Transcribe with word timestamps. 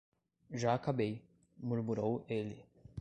Já 0.49 0.73
acabei, 0.73 1.21
murmurou 1.57 2.25
ele. 2.27 2.65